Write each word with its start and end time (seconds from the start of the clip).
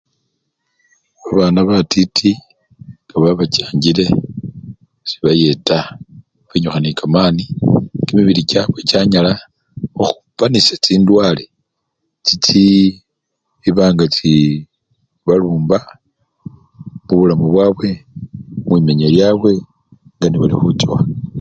Babana 1.23 1.59
batiti 1.69 2.31
nga 3.05 3.15
babachanjile, 3.23 4.05
sibayeta 5.09 5.77
benyukha 6.47 6.79
nekamani 6.81 7.43
kimibili 8.05 8.41
kyabwe 8.49 8.79
kyanyala 8.89 9.31
khukhupanisya 9.95 10.75
chindwale 10.83 11.43
chichi! 12.25 12.63
banga 13.77 14.05
chi! 14.15 14.31
balumba 15.25 15.77
mubulamu 17.09 17.45
bwabwe, 17.49 17.89
mwimenya 18.67 19.07
lyabwe 19.15 19.51
nganebali 20.13 20.55
khuchowa. 20.59 20.99